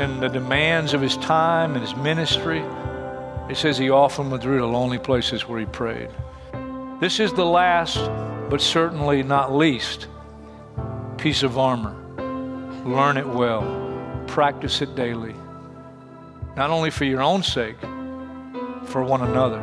[0.00, 2.64] And the demands of his time and his ministry,
[3.50, 6.08] it says he often withdrew to lonely places where he prayed.
[7.00, 7.98] This is the last,
[8.48, 10.08] but certainly not least,
[11.18, 11.94] piece of armor.
[12.86, 15.34] Learn it well, practice it daily,
[16.56, 17.78] not only for your own sake,
[18.86, 19.62] for one another.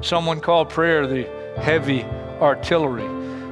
[0.00, 1.24] Someone called prayer the
[1.56, 2.04] heavy
[2.40, 3.08] artillery.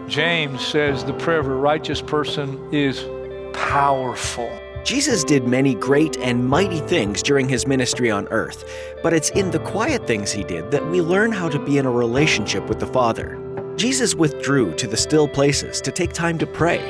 [0.09, 3.05] James says the prayer of a righteous person is
[3.52, 4.49] powerful.
[4.88, 8.65] Jesus did many great and mighty things during his ministry on earth,
[9.02, 11.85] but it's in the quiet things he did that we learn how to be in
[11.85, 13.38] a relationship with the Father.
[13.76, 16.80] Jesus withdrew to the still places to take time to pray.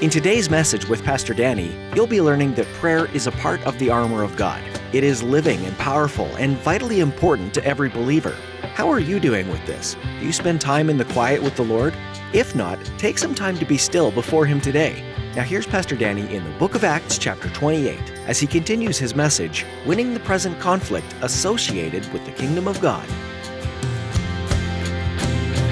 [0.00, 3.76] In today's message with Pastor Danny, you'll be learning that prayer is a part of
[3.80, 4.62] the armor of God.
[4.92, 8.36] It is living and powerful and vitally important to every believer.
[8.74, 9.96] How are you doing with this?
[10.20, 11.92] Do you spend time in the quiet with the Lord?
[12.32, 15.07] If not, take some time to be still before Him today.
[15.38, 19.14] Now, here's Pastor Danny in the book of Acts, chapter 28, as he continues his
[19.14, 23.06] message Winning the Present Conflict Associated with the Kingdom of God.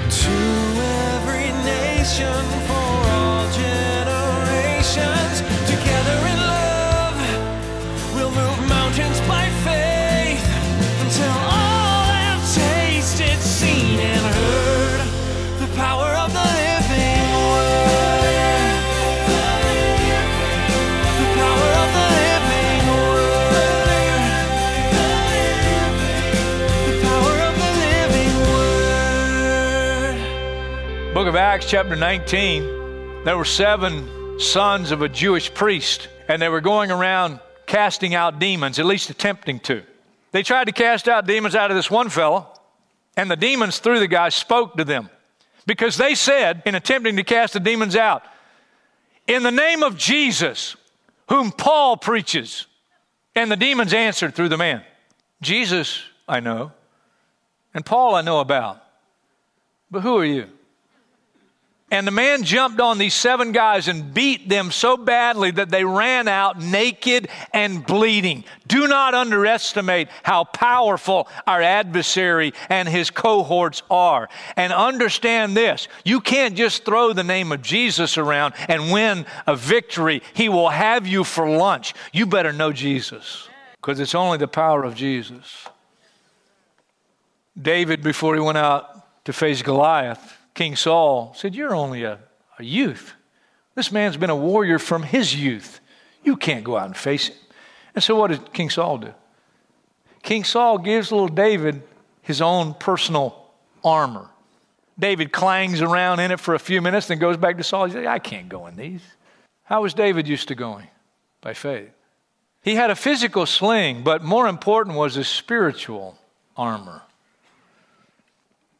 [0.09, 0.29] To
[1.19, 2.66] every nation
[31.37, 36.89] Acts, chapter 19, there were seven sons of a Jewish priest, and they were going
[36.89, 39.83] around casting out demons, at least attempting to.
[40.31, 42.47] They tried to cast out demons out of this one fellow,
[43.15, 45.11] and the demons through the guy spoke to them
[45.67, 48.23] because they said, in attempting to cast the demons out,
[49.27, 50.75] in the name of Jesus,
[51.29, 52.65] whom Paul preaches.
[53.35, 54.81] And the demons answered through the man,
[55.43, 56.71] Jesus, I know,
[57.75, 58.81] and Paul I know about,
[59.91, 60.47] but who are you?
[61.89, 65.85] And the man jumped on these seven guys and beat them so badly that they
[65.85, 68.43] ran out naked and bleeding.
[68.67, 74.27] Do not underestimate how powerful our adversary and his cohorts are.
[74.57, 79.55] And understand this you can't just throw the name of Jesus around and win a
[79.55, 80.21] victory.
[80.33, 81.93] He will have you for lunch.
[82.11, 83.47] You better know Jesus
[83.77, 85.67] because it's only the power of Jesus.
[87.59, 92.17] David, before he went out to face Goliath, King Saul said, You're only a,
[92.57, 93.13] a youth.
[93.75, 95.79] This man's been a warrior from his youth.
[96.23, 97.37] You can't go out and face him.
[97.93, 99.13] And so, what did King Saul do?
[100.23, 101.83] King Saul gives little David
[102.23, 103.51] his own personal
[103.85, 104.31] armor.
[104.97, 107.85] David clangs around in it for a few minutes, then goes back to Saul.
[107.85, 109.03] He says, I can't go in these.
[109.63, 110.87] How was David used to going?
[111.39, 111.91] By faith.
[112.63, 116.17] He had a physical sling, but more important was his spiritual
[116.57, 117.03] armor.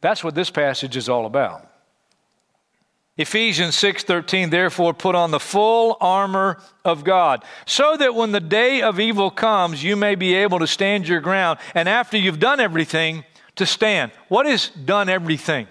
[0.00, 1.67] That's what this passage is all about.
[3.18, 8.80] Ephesians 6:13 therefore put on the full armor of God so that when the day
[8.80, 12.60] of evil comes you may be able to stand your ground and after you've done
[12.60, 13.24] everything
[13.56, 14.12] to stand.
[14.28, 15.66] What is done everything?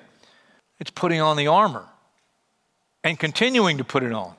[0.79, 1.85] It's putting on the armor
[3.03, 4.35] and continuing to put it on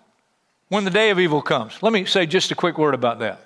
[0.69, 1.83] when the day of evil comes.
[1.83, 3.41] Let me say just a quick word about that.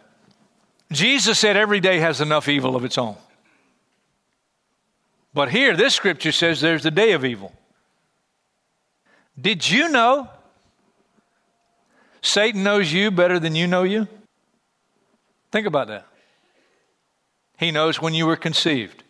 [0.91, 3.17] Jesus said every day has enough evil of its own.
[5.33, 7.53] But here, this scripture says there's the day of evil.
[9.41, 10.29] Did you know
[12.21, 14.07] Satan knows you better than you know you?
[15.51, 16.07] Think about that.
[17.59, 19.05] He knows when you were conceived,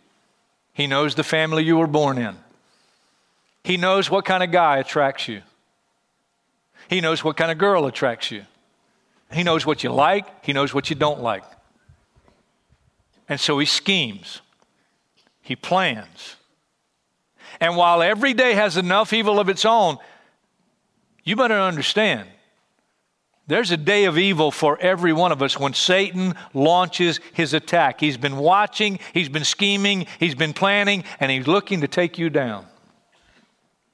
[0.75, 2.37] he knows the family you were born in,
[3.65, 5.43] he knows what kind of guy attracts you,
[6.89, 8.45] he knows what kind of girl attracts you,
[9.33, 11.45] he knows what you like, he knows what you don't like.
[13.29, 14.43] And so he schemes.
[15.41, 16.37] He plans.
[17.61, 19.99] And while every day has enough evil of its own,
[21.25, 22.29] you better understand
[23.49, 28.01] there's a day of evil for every one of us when Satan launches his attack.
[28.01, 32.31] He's been watching, he's been scheming, he's been planning, and he's looking to take you
[32.31, 32.67] down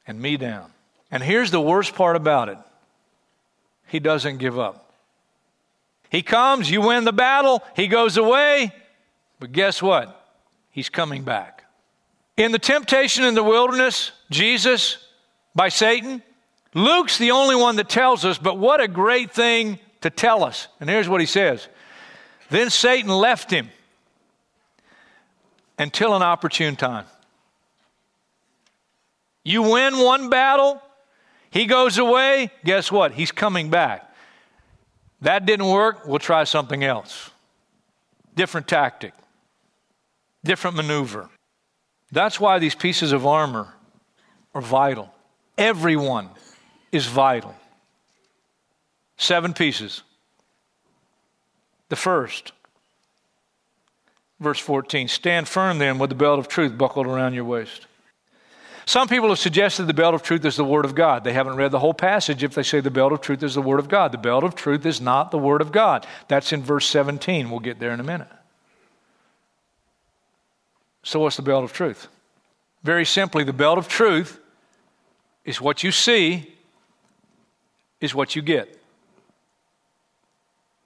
[0.06, 0.70] and me down.
[1.10, 2.58] And here's the worst part about it
[3.86, 4.92] he doesn't give up.
[6.10, 8.72] He comes, you win the battle, he goes away,
[9.40, 10.14] but guess what?
[10.70, 11.64] He's coming back.
[12.36, 14.98] In the temptation in the wilderness, Jesus
[15.54, 16.22] by Satan,
[16.78, 20.68] Luke's the only one that tells us, but what a great thing to tell us.
[20.78, 21.66] And here's what he says
[22.50, 23.68] Then Satan left him
[25.76, 27.04] until an opportune time.
[29.44, 30.80] You win one battle,
[31.50, 33.12] he goes away, guess what?
[33.12, 34.04] He's coming back.
[35.22, 37.30] That didn't work, we'll try something else.
[38.36, 39.14] Different tactic,
[40.44, 41.28] different maneuver.
[42.12, 43.74] That's why these pieces of armor
[44.54, 45.12] are vital.
[45.56, 46.30] Everyone
[46.92, 47.54] is vital.
[49.16, 50.02] Seven pieces.
[51.88, 52.52] The first,
[54.40, 57.86] verse 14 stand firm then with the belt of truth buckled around your waist.
[58.88, 61.22] Some people have suggested the belt of truth is the Word of God.
[61.22, 63.60] They haven't read the whole passage if they say the belt of truth is the
[63.60, 64.12] Word of God.
[64.12, 66.06] The belt of truth is not the Word of God.
[66.28, 67.50] That's in verse 17.
[67.50, 68.28] We'll get there in a minute.
[71.02, 72.08] So, what's the belt of truth?
[72.82, 74.40] Very simply, the belt of truth
[75.44, 76.54] is what you see,
[78.00, 78.78] is what you get.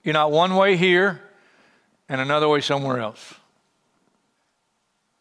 [0.03, 1.21] You're not one way here
[2.09, 3.33] and another way somewhere else.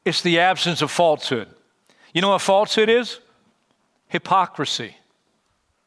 [0.04, 1.48] It's the absence of falsehood.
[2.12, 3.20] You know what falsehood is?
[4.08, 4.96] Hypocrisy.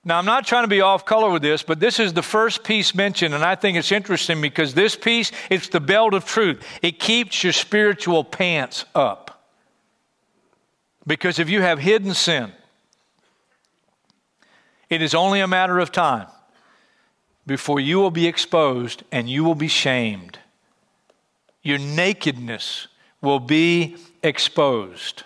[0.08, 2.64] Now, I'm not trying to be off color with this, but this is the first
[2.64, 6.64] piece mentioned, and I think it's interesting because this piece, it's the belt of truth.
[6.84, 9.44] It keeps your spiritual pants up.
[11.08, 12.52] Because if you have hidden sin,
[14.90, 16.28] it is only a matter of time
[17.48, 20.40] before you will be exposed and you will be shamed.
[21.62, 22.88] Your nakedness
[23.22, 25.24] will be exposed.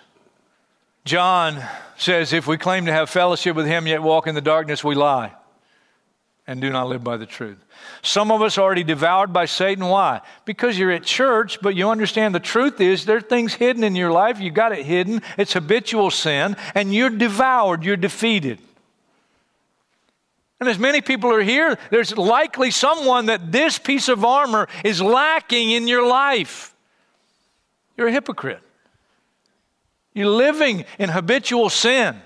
[1.04, 1.62] John
[1.96, 4.94] says, If we claim to have fellowship with him yet walk in the darkness, we
[4.94, 5.32] lie
[6.46, 7.58] and do not live by the truth.
[8.02, 9.86] Some of us are already devoured by Satan.
[9.86, 10.20] Why?
[10.44, 13.94] Because you're at church, but you understand the truth is there are things hidden in
[13.94, 14.40] your life.
[14.40, 15.22] You got it hidden.
[15.38, 17.84] It's habitual sin, and you're devoured.
[17.84, 18.58] You're defeated.
[20.60, 25.00] And as many people are here, there's likely someone that this piece of armor is
[25.00, 26.74] lacking in your life.
[27.96, 28.60] You're a hypocrite.
[30.12, 32.20] You're living in habitual sin.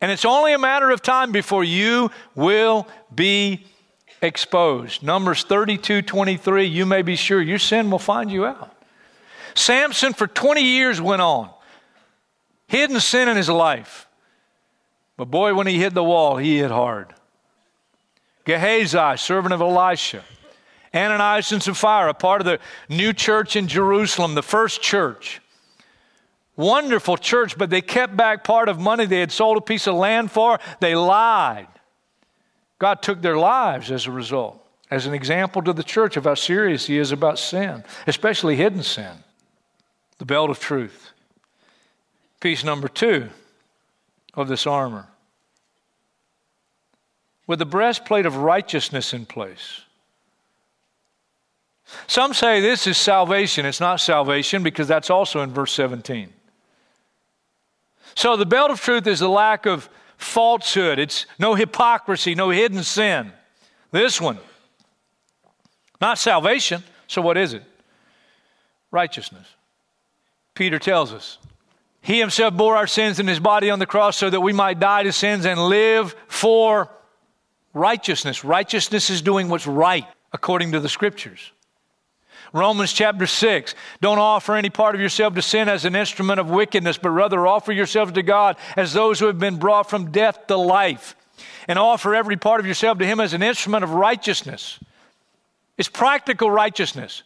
[0.00, 3.66] And it's only a matter of time before you will be
[4.22, 5.02] exposed.
[5.02, 8.70] Numbers 32 23, you may be sure your sin will find you out.
[9.54, 11.50] Samson, for 20 years, went on,
[12.66, 14.03] hidden sin in his life.
[15.16, 17.14] But boy, when he hit the wall, he hit hard.
[18.44, 20.22] Gehazi, servant of Elisha,
[20.94, 22.58] Ananias and Sapphira, part of the
[22.88, 25.40] new church in Jerusalem, the first church.
[26.56, 29.94] Wonderful church, but they kept back part of money they had sold a piece of
[29.96, 30.60] land for.
[30.80, 31.66] They lied.
[32.78, 36.34] God took their lives as a result, as an example to the church of how
[36.34, 39.16] serious He is about sin, especially hidden sin.
[40.18, 41.10] The belt of truth.
[42.40, 43.30] Piece number two
[44.36, 45.08] of this armor.
[47.46, 49.82] With the breastplate of righteousness in place.
[52.06, 53.66] Some say this is salvation.
[53.66, 56.32] It's not salvation because that's also in verse 17.
[58.14, 62.82] So the belt of truth is the lack of falsehood, it's no hypocrisy, no hidden
[62.82, 63.32] sin.
[63.90, 64.38] This one,
[66.00, 66.82] not salvation.
[67.06, 67.62] So what is it?
[68.90, 69.46] Righteousness.
[70.54, 71.38] Peter tells us.
[72.04, 74.78] He himself bore our sins in his body on the cross so that we might
[74.78, 76.90] die to sins and live for
[77.72, 78.44] righteousness.
[78.44, 81.50] Righteousness is doing what's right according to the scriptures.
[82.52, 83.74] Romans chapter 6.
[84.02, 87.46] Don't offer any part of yourself to sin as an instrument of wickedness, but rather
[87.46, 91.16] offer yourselves to God as those who have been brought from death to life.
[91.66, 94.78] And offer every part of yourself to Him as an instrument of righteousness.
[95.78, 97.22] It's practical righteousness.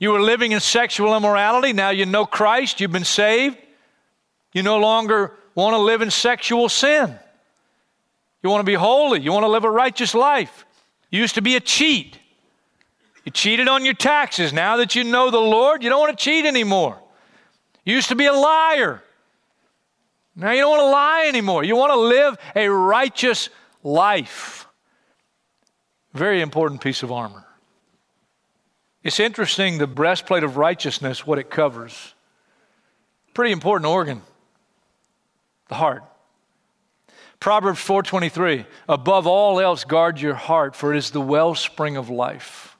[0.00, 1.72] You were living in sexual immorality.
[1.72, 2.80] Now you know Christ.
[2.80, 3.58] You've been saved.
[4.52, 7.16] You no longer want to live in sexual sin.
[8.42, 9.20] You want to be holy.
[9.20, 10.64] You want to live a righteous life.
[11.10, 12.18] You used to be a cheat.
[13.24, 14.54] You cheated on your taxes.
[14.54, 16.98] Now that you know the Lord, you don't want to cheat anymore.
[17.84, 19.02] You used to be a liar.
[20.34, 21.62] Now you don't want to lie anymore.
[21.62, 23.50] You want to live a righteous
[23.82, 24.66] life.
[26.14, 27.44] Very important piece of armor.
[29.02, 32.14] It's interesting the breastplate of righteousness, what it covers.
[33.32, 34.22] Pretty important organ.
[35.68, 36.04] The heart.
[37.38, 42.76] Proverbs 4:23 Above all else guard your heart for it is the wellspring of life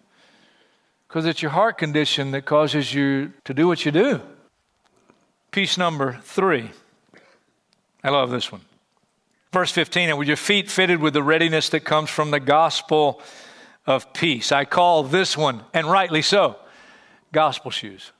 [1.09, 4.21] because it's your heart condition that causes you to do what you do.
[5.50, 6.71] Piece number three.
[8.05, 8.61] I love this one.
[9.53, 13.21] Verse 15, and with your feet fitted with the readiness that comes from the gospel
[13.87, 14.53] of peace.
[14.53, 16.57] I call this one, and rightly so,
[17.33, 18.13] gospel shoes.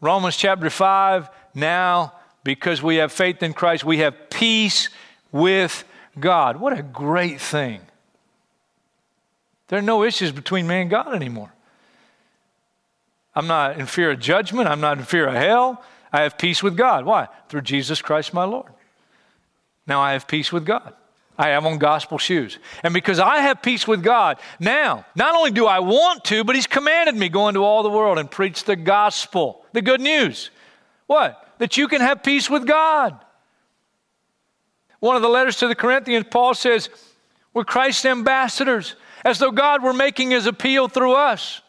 [0.00, 2.12] Romans chapter 5, now
[2.44, 4.88] because we have faith in Christ, we have peace
[5.32, 5.84] with
[6.18, 6.58] God.
[6.58, 7.80] What a great thing.
[9.68, 11.52] There are no issues between man and God anymore.
[13.34, 14.68] I'm not in fear of judgment.
[14.68, 15.82] I'm not in fear of hell.
[16.12, 17.04] I have peace with God.
[17.04, 17.28] Why?
[17.48, 18.72] Through Jesus Christ my Lord.
[19.86, 20.94] Now I have peace with God.
[21.38, 22.58] I have on gospel shoes.
[22.82, 26.54] And because I have peace with God, now, not only do I want to, but
[26.54, 30.50] He's commanded me go into all the world and preach the gospel, the good news.
[31.06, 31.54] What?
[31.58, 33.18] That you can have peace with God.
[35.00, 36.88] One of the letters to the Corinthians, Paul says,
[37.52, 41.60] We're Christ's ambassadors, as though God were making His appeal through us.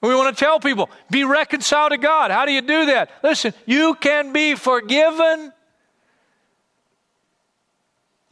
[0.00, 2.32] We want to tell people, be reconciled to God.
[2.32, 3.10] How do you do that?
[3.22, 5.52] Listen, you can be forgiven.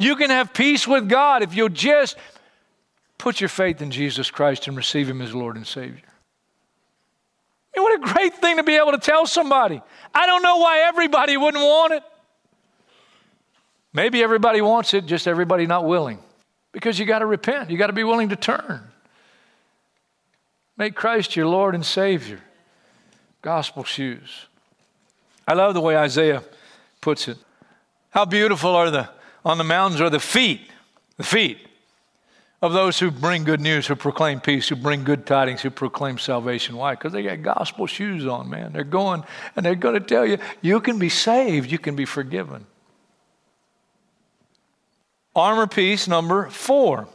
[0.01, 2.17] You can have peace with God if you'll just
[3.19, 6.01] put your faith in Jesus Christ and receive Him as Lord and Savior.
[7.77, 9.83] I mean, what a great thing to be able to tell somebody.
[10.15, 12.03] I don't know why everybody wouldn't want it.
[13.93, 16.19] Maybe everybody wants it, just everybody not willing.
[16.73, 18.81] Because you got to repent, you got to be willing to turn.
[20.79, 22.41] Make Christ your Lord and Savior.
[23.43, 24.47] Gospel shoes.
[25.47, 26.43] I love the way Isaiah
[27.03, 27.37] puts it.
[28.09, 29.11] How beautiful are the
[29.45, 30.61] on the mountains are the feet,
[31.17, 31.59] the feet
[32.63, 36.19] of those who bring good news, who proclaim peace, who bring good tidings, who proclaim
[36.19, 36.77] salvation.
[36.77, 36.95] Why?
[36.95, 38.73] Because they got gospel shoes on, man.
[38.73, 39.25] They're going
[39.57, 42.67] and they're going to tell you you can be saved, you can be forgiven.
[45.35, 47.09] Armor piece number four,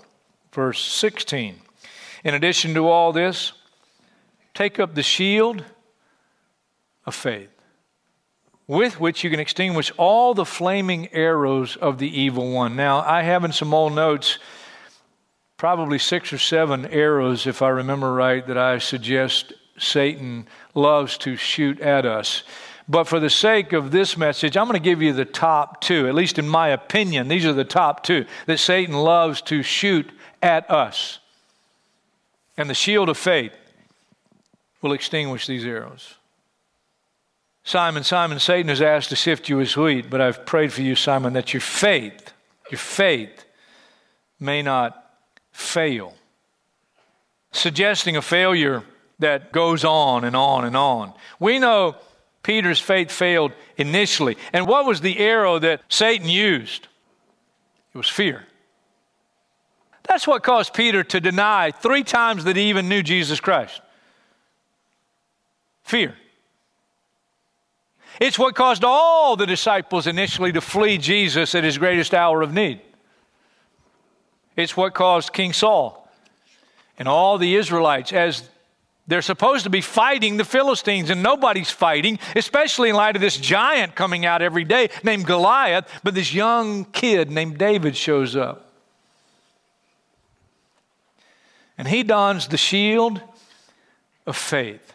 [0.51, 1.55] verse 16.
[2.23, 3.51] In addition to all this,
[4.53, 5.63] take up the shield
[7.05, 7.49] of faith,
[8.67, 12.75] with which you can extinguish all the flaming arrows of the evil one.
[12.75, 14.39] Now, I have in some old notes
[15.57, 21.35] probably six or seven arrows, if I remember right, that I suggest Satan loves to
[21.35, 22.43] shoot at us.
[22.87, 26.07] But for the sake of this message, I'm going to give you the top two,
[26.07, 27.27] at least in my opinion.
[27.27, 31.19] These are the top two that Satan loves to shoot at us.
[32.57, 33.53] And the shield of faith
[34.81, 36.15] will extinguish these arrows.
[37.65, 40.95] Simon, Simon, Satan has asked to sift you as wheat, but I've prayed for you,
[40.95, 42.31] Simon, that your faith,
[42.69, 43.43] your faith
[44.39, 45.17] may not
[45.51, 46.13] fail.
[47.51, 48.83] Suggesting a failure
[49.17, 51.11] that goes on and on and on.
[51.39, 51.95] We know
[52.43, 54.37] Peter's faith failed initially.
[54.53, 56.87] And what was the arrow that Satan used?
[57.95, 58.45] It was fear.
[60.07, 63.81] That's what caused Peter to deny three times that he even knew Jesus Christ.
[65.83, 66.15] Fear.
[68.19, 72.53] It's what caused all the disciples initially to flee Jesus at his greatest hour of
[72.53, 72.81] need.
[74.55, 76.09] It's what caused King Saul
[76.97, 78.49] and all the Israelites as
[79.07, 83.37] they're supposed to be fighting the Philistines, and nobody's fighting, especially in light of this
[83.37, 85.87] giant coming out every day named Goliath.
[86.03, 88.71] But this young kid named David shows up.
[91.77, 93.21] And he dons the shield
[94.25, 94.93] of faith.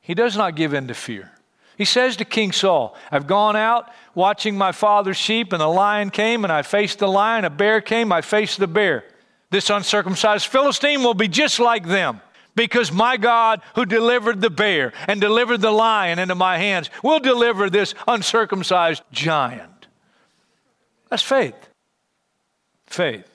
[0.00, 1.30] He does not give in to fear.
[1.76, 6.10] He says to King Saul, I've gone out watching my father's sheep, and a lion
[6.10, 7.44] came, and I faced the lion.
[7.44, 9.04] A bear came, I faced the bear.
[9.50, 12.20] This uncircumcised Philistine will be just like them,
[12.54, 17.20] because my God, who delivered the bear and delivered the lion into my hands, will
[17.20, 19.86] deliver this uncircumcised giant.
[21.08, 21.54] That's faith.
[22.86, 23.28] Faith,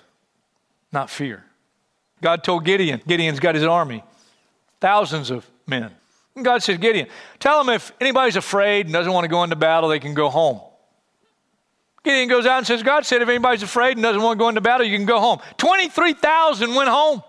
[0.92, 1.44] not fear.
[2.22, 4.04] God told Gideon, Gideon's got his army,
[4.80, 5.92] thousands of men.
[6.40, 9.58] And God says, Gideon, tell them if anybody's afraid and doesn't want to go into
[9.58, 10.62] battle, they can go home.
[12.02, 14.48] Gideon goes out and says, God said, if anybody's afraid and doesn't want to go
[14.48, 15.40] into battle, you can go home.
[15.58, 17.22] 23,000 went home.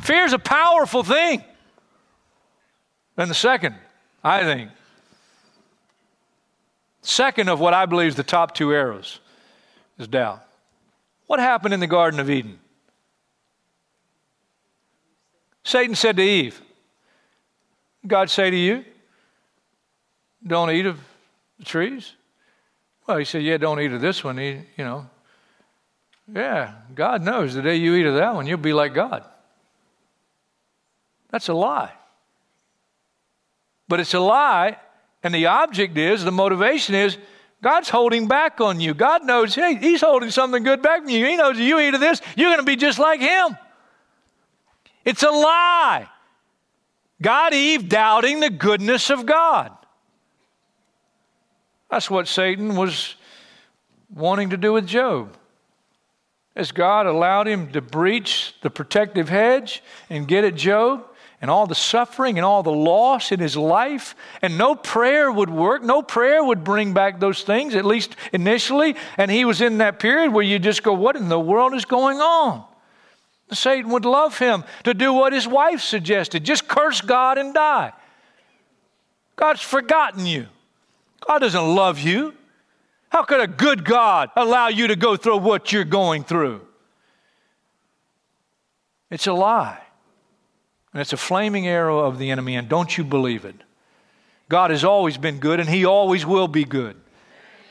[0.00, 1.44] Fear is a powerful thing.
[3.16, 3.74] Then the second,
[4.24, 4.70] I think,
[7.02, 9.20] second of what I believe is the top two arrows
[9.98, 10.42] is doubt.
[11.26, 12.58] What happened in the Garden of Eden?
[15.62, 16.62] Satan said to Eve,
[18.06, 18.84] God say to you,
[20.46, 20.98] don't eat of
[21.58, 22.14] the trees?
[23.06, 24.38] Well, he said, yeah, don't eat of this one.
[24.38, 25.08] He, you know,
[26.32, 29.24] yeah, God knows the day you eat of that one, you'll be like God.
[31.30, 31.92] That's a lie.
[33.88, 34.78] But it's a lie,
[35.22, 37.18] and the object is, the motivation is,
[37.62, 38.94] God's holding back on you.
[38.94, 41.26] God knows, hey, He's holding something good back from you.
[41.26, 43.56] He knows you eat of this, you're going to be just like Him.
[45.04, 46.08] It's a lie.
[47.22, 49.72] God, Eve, doubting the goodness of God.
[51.90, 53.16] That's what Satan was
[54.14, 55.36] wanting to do with Job.
[56.56, 61.06] As God allowed him to breach the protective hedge and get at Job,
[61.40, 65.48] and all the suffering and all the loss in his life, and no prayer would
[65.48, 65.82] work.
[65.82, 68.94] No prayer would bring back those things, at least initially.
[69.16, 71.84] And he was in that period where you just go, What in the world is
[71.84, 72.64] going on?
[73.52, 77.92] Satan would love him to do what his wife suggested just curse God and die.
[79.36, 80.46] God's forgotten you.
[81.26, 82.34] God doesn't love you.
[83.08, 86.60] How could a good God allow you to go through what you're going through?
[89.10, 89.80] It's a lie.
[90.92, 93.56] And it's a flaming arrow of the enemy, and don't you believe it.
[94.48, 96.96] God has always been good, and He always will be good.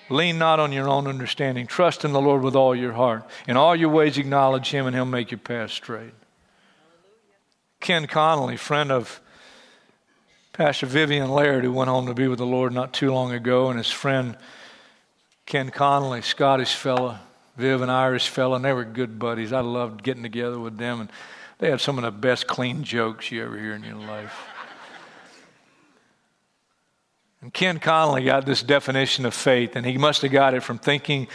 [0.10, 1.68] Lean not on your own understanding.
[1.68, 3.24] Trust in the Lord with all your heart.
[3.48, 6.14] In all your ways, acknowledge Him, and He'll make your path straight.
[7.80, 9.22] Ken Connolly, friend of
[10.52, 13.70] Pastor Vivian Laird, who went home to be with the Lord not too long ago,
[13.70, 14.36] and his friend
[15.46, 17.22] Ken Connolly, Scottish fella,
[17.56, 19.54] Viv, an Irish fella, and they were good buddies.
[19.54, 21.02] I loved getting together with them.
[21.02, 21.12] And
[21.60, 24.49] they had some of the best clean jokes you ever hear in your life.
[27.42, 30.78] And Ken Connolly got this definition of faith, and he must have got it from
[30.78, 31.28] thinking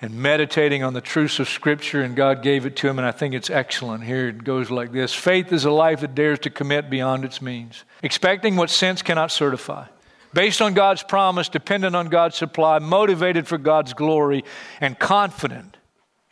[0.00, 3.12] and meditating on the truths of Scripture, and God gave it to him, and I
[3.12, 4.02] think it's excellent.
[4.02, 7.40] Here it goes like this Faith is a life that dares to commit beyond its
[7.40, 9.86] means, expecting what sense cannot certify,
[10.34, 14.44] based on God's promise, dependent on God's supply, motivated for God's glory,
[14.80, 15.76] and confident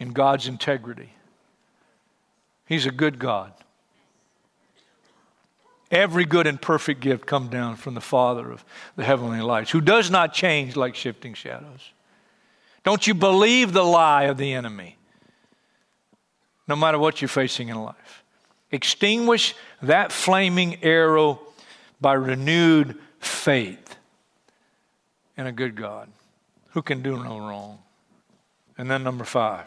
[0.00, 1.12] in God's integrity.
[2.66, 3.52] He's a good God.
[5.90, 8.64] Every good and perfect gift come down from the Father of
[8.96, 11.90] the heavenly lights, who does not change like shifting shadows.
[12.84, 14.96] Don't you believe the lie of the enemy,
[16.68, 18.22] no matter what you're facing in life.
[18.70, 21.40] Extinguish that flaming arrow
[22.00, 23.96] by renewed faith
[25.36, 26.08] in a good God
[26.70, 27.78] who can do no wrong.
[28.78, 29.66] And then, number five,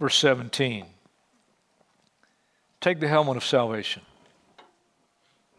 [0.00, 0.86] verse 17.
[2.80, 4.02] Take the helmet of salvation.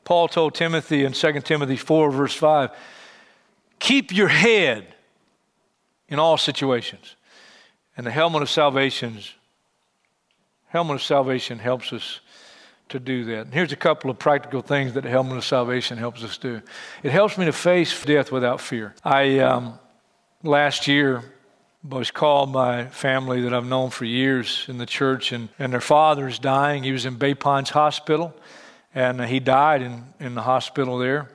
[0.06, 2.72] Paul told Timothy in 2 Timothy 4, verse 5
[3.78, 4.88] keep your head
[6.08, 7.16] in all situations.
[7.98, 9.20] And the helmet of salvation,
[10.68, 12.22] helmet of salvation helps us
[12.90, 13.42] to do that.
[13.42, 16.62] And here's a couple of practical things that the helmet of salvation helps us do.
[17.04, 18.96] It helps me to face death without fear.
[19.04, 19.80] I um,
[20.44, 21.24] last year
[21.88, 25.82] was called by family that I've known for years in the church, and, and their
[25.82, 26.84] father's dying.
[26.84, 28.34] He was in Bay Pines Hospital,
[28.96, 31.30] and he died in, in the hospital there.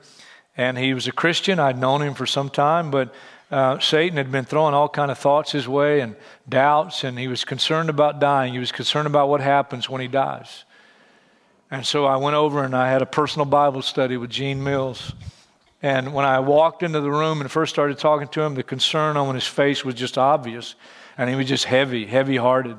[0.57, 1.59] And he was a Christian.
[1.59, 3.13] I'd known him for some time, but
[3.51, 6.15] uh, Satan had been throwing all kind of thoughts his way and
[6.49, 8.53] doubts, and he was concerned about dying.
[8.53, 10.65] He was concerned about what happens when he dies.
[11.69, 15.13] And so I went over and I had a personal Bible study with Gene Mills.
[15.81, 19.15] And when I walked into the room and first started talking to him, the concern
[19.15, 20.75] on his face was just obvious.
[21.17, 22.77] And he was just heavy, heavy hearted.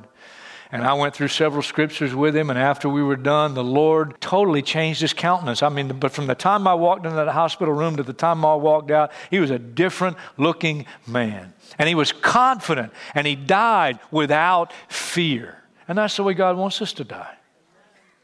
[0.72, 2.48] And I went through several scriptures with him.
[2.48, 5.62] And after we were done, the Lord totally changed his countenance.
[5.62, 8.42] I mean, but from the time I walked into that hospital room to the time
[8.42, 11.52] I walked out, he was a different looking man.
[11.78, 12.90] And he was confident.
[13.14, 15.62] And he died without fear.
[15.86, 17.36] And that's the way God wants us to die.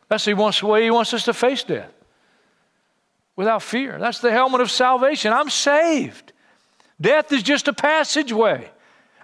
[0.08, 1.92] That's the way he wants us to face death
[3.36, 3.98] without fear.
[4.00, 5.32] That's the helmet of salvation.
[5.32, 6.32] I'm saved.
[7.00, 8.68] Death is just a passageway.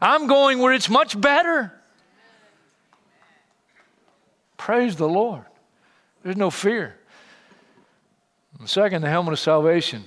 [0.00, 1.72] I'm going where it's much better.
[4.56, 5.44] Praise the Lord.
[6.22, 6.96] There's no fear.
[8.58, 10.04] And second, the helmet of salvation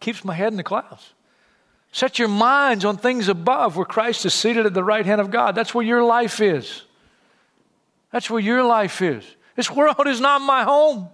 [0.00, 1.12] keeps my head in the clouds.
[1.92, 5.30] Set your minds on things above where Christ is seated at the right hand of
[5.30, 5.54] God.
[5.54, 6.82] That's where your life is.
[8.12, 9.24] That's where your life is.
[9.56, 11.08] This world is not my home.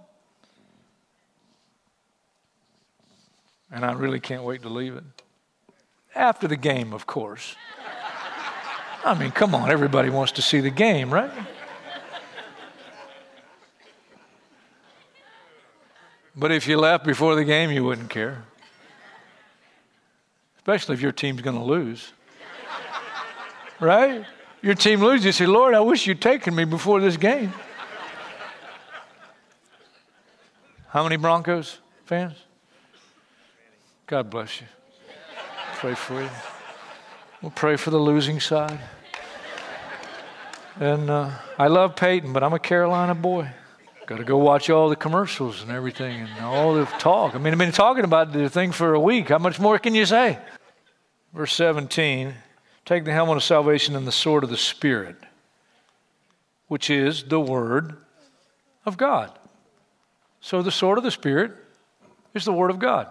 [3.71, 5.03] and I really can't wait to leave it.
[6.15, 7.55] After the game, of course.
[9.05, 11.31] I mean, come on, everybody wants to see the game, right?
[16.37, 18.45] But if you left before the game, you wouldn't care.
[20.57, 22.13] Especially if your team's going to lose.
[23.79, 24.23] Right?
[24.61, 27.51] Your team loses, you say, Lord, I wish you'd taken me before this game.
[30.89, 32.35] How many Broncos fans?
[34.05, 34.67] God bless you.
[35.75, 36.29] Pray for you.
[37.41, 38.79] We'll pray for the losing side.
[40.79, 43.49] And uh, I love Peyton, but I'm a Carolina boy.
[44.07, 47.35] Got to go watch all the commercials and everything and all the talk.
[47.35, 49.27] I mean, I've been talking about the thing for a week.
[49.27, 50.39] How much more can you say?
[51.33, 52.33] Verse 17
[52.85, 55.17] Take the helmet of salvation and the sword of the Spirit,
[56.69, 57.97] which is the Word
[58.85, 59.37] of God.
[60.39, 61.51] So the sword of the Spirit
[62.33, 63.09] is the Word of God.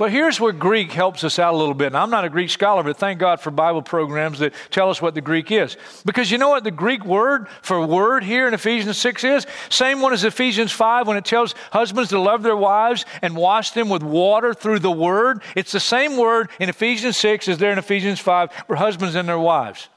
[0.00, 1.88] But here's where Greek helps us out a little bit.
[1.88, 5.02] And I'm not a Greek scholar, but thank God for Bible programs that tell us
[5.02, 5.76] what the Greek is.
[6.06, 9.46] Because you know what the Greek word for word here in Ephesians 6 is?
[9.68, 13.72] Same one as Ephesians 5 when it tells husbands to love their wives and wash
[13.72, 15.42] them with water through the word.
[15.54, 19.28] It's the same word in Ephesians 6 as there in Ephesians 5 for husbands and
[19.28, 19.90] their wives.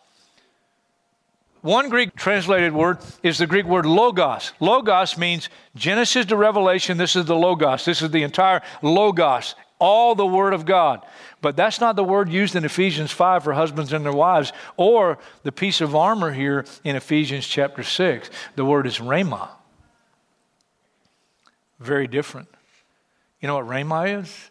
[1.61, 4.51] One Greek translated word is the Greek word logos.
[4.59, 6.97] Logos means Genesis to Revelation.
[6.97, 7.85] This is the logos.
[7.85, 11.05] This is the entire logos all the Word of God.
[11.41, 15.19] But that's not the word used in Ephesians 5 for husbands and their wives, or
[15.43, 18.29] the piece of armor here in Ephesians chapter 6.
[18.55, 19.49] The word is rhema.
[21.81, 22.47] Very different.
[23.41, 24.49] You know what rhema is?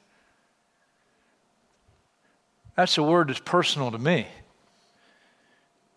[2.76, 4.26] That's a word that's personal to me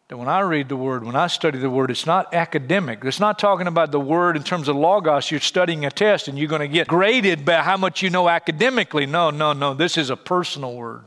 [0.07, 3.03] that when I read the Word, when I study the Word, it's not academic.
[3.03, 5.31] It's not talking about the Word in terms of logos.
[5.31, 8.29] You're studying a test and you're going to get graded by how much you know
[8.29, 9.07] academically.
[9.07, 9.73] No, no, no.
[9.73, 11.05] This is a personal Word.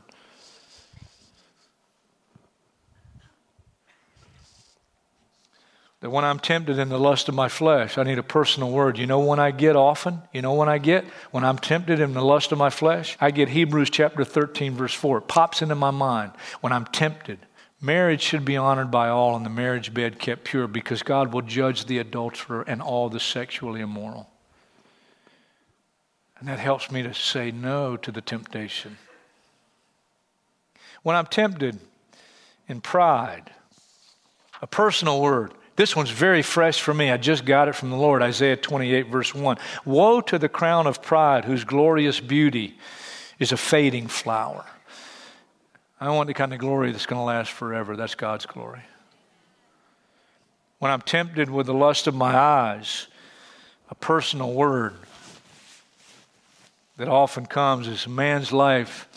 [6.01, 8.97] That when I'm tempted in the lust of my flesh, I need a personal word.
[8.97, 10.21] You know when I get often?
[10.31, 11.03] You know when I get?
[11.31, 13.17] When I'm tempted in the lust of my flesh?
[13.19, 15.17] I get Hebrews chapter 13, verse 4.
[15.17, 16.31] It pops into my mind
[16.61, 17.39] when I'm tempted.
[17.81, 21.41] Marriage should be honored by all and the marriage bed kept pure because God will
[21.41, 24.29] judge the adulterer and all the sexually immoral.
[26.39, 28.97] And that helps me to say no to the temptation.
[31.03, 31.79] When I'm tempted
[32.67, 33.51] in pride,
[34.61, 37.09] a personal word, this one's very fresh for me.
[37.09, 39.57] I just got it from the Lord, Isaiah 28, verse 1.
[39.85, 42.77] Woe to the crown of pride, whose glorious beauty
[43.39, 44.65] is a fading flower.
[46.01, 47.97] I want the kind of glory that's going to last forever.
[47.97, 48.81] That's God's glory.
[50.79, 53.07] When I'm tempted with the lust of my eyes,
[53.89, 54.95] a personal word
[56.95, 59.07] that often comes is man's life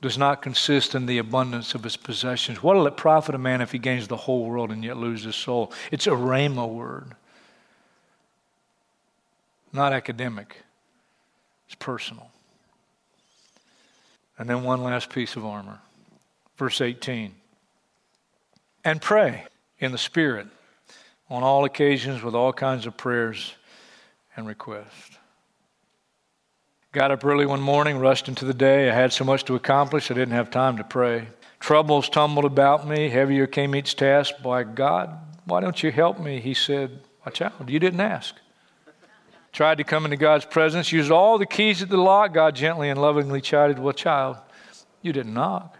[0.00, 2.62] does not consist in the abundance of his possessions.
[2.62, 5.24] What will it profit a man if he gains the whole world and yet lose
[5.24, 5.72] his soul?
[5.90, 7.12] It's a rhema word,
[9.74, 10.62] not academic,
[11.66, 12.30] it's personal.
[14.38, 15.80] And then one last piece of armor.
[16.60, 17.34] Verse 18.
[18.84, 19.46] And pray
[19.78, 20.46] in the Spirit
[21.30, 23.54] on all occasions with all kinds of prayers
[24.36, 25.16] and requests.
[26.92, 28.90] Got up early one morning, rushed into the day.
[28.90, 31.28] I had so much to accomplish, I didn't have time to pray.
[31.60, 34.34] Troubles tumbled about me, heavier came each task.
[34.42, 36.40] By God, why don't you help me?
[36.40, 38.34] He said, My child, you didn't ask.
[39.54, 42.34] Tried to come into God's presence, used all the keys of the lock.
[42.34, 44.36] God gently and lovingly chided, Well, child,
[45.00, 45.78] you didn't knock.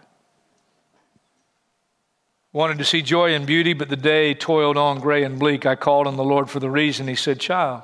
[2.53, 5.65] Wanted to see joy and beauty, but the day toiled on gray and bleak.
[5.65, 7.07] I called on the Lord for the reason.
[7.07, 7.83] He said, Child,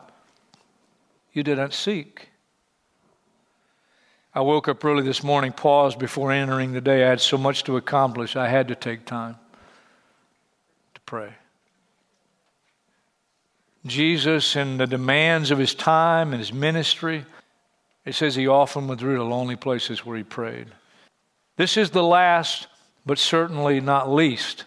[1.32, 2.30] you didn't seek.
[4.36, 7.06] I woke up early this morning, paused before entering the day.
[7.06, 9.38] I had so much to accomplish, I had to take time
[10.93, 11.34] to pray.
[13.86, 17.25] Jesus, in the demands of his time and his ministry,
[18.06, 20.67] it says he often withdrew to lonely places where he prayed.
[21.56, 22.67] This is the last
[23.08, 24.65] but certainly not least,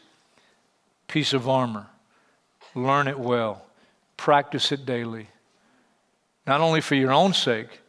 [1.06, 1.86] piece of armor.
[2.74, 3.66] Learn it well,
[4.16, 5.28] practice it daily,
[6.46, 7.80] not only for your own sake,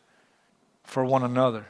[0.84, 1.66] for one another.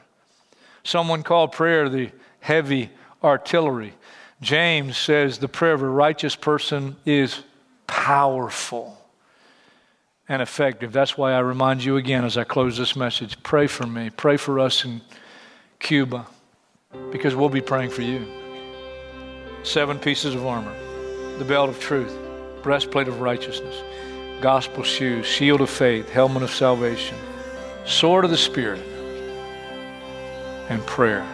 [0.82, 2.90] Someone called prayer the heavy
[3.22, 3.94] artillery.
[4.40, 7.40] James says the prayer of a righteous person is
[7.86, 9.00] powerful
[10.28, 10.92] and effective.
[10.92, 14.36] That's why I remind you again as I close this message pray for me, pray
[14.36, 15.02] for us in
[15.78, 16.26] Cuba,
[17.12, 18.41] because we'll be praying for you
[19.62, 20.74] seven pieces of armor
[21.38, 22.14] the belt of truth,
[22.62, 23.82] breastplate of righteousness,
[24.40, 27.16] gospel shoes, shield of faith, helmet of salvation,
[27.86, 28.82] sword of the Spirit,
[30.68, 31.26] and prayer.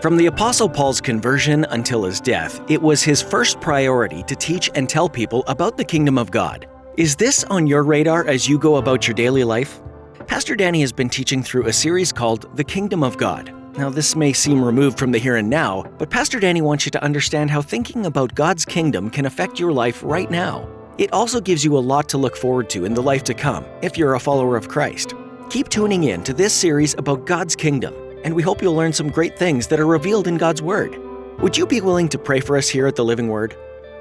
[0.00, 4.70] From the Apostle Paul's conversion until his death, it was his first priority to teach
[4.74, 6.66] and tell people about the kingdom of God.
[6.96, 9.82] Is this on your radar as you go about your daily life?
[10.26, 13.52] Pastor Danny has been teaching through a series called The Kingdom of God.
[13.76, 16.90] Now, this may seem removed from the here and now, but Pastor Danny wants you
[16.92, 20.66] to understand how thinking about God's kingdom can affect your life right now.
[20.96, 23.66] It also gives you a lot to look forward to in the life to come
[23.82, 25.12] if you're a follower of Christ.
[25.50, 29.10] Keep tuning in to this series about God's kingdom and we hope you'll learn some
[29.10, 30.96] great things that are revealed in God's Word.
[31.40, 33.56] Would you be willing to pray for us here at the Living Word?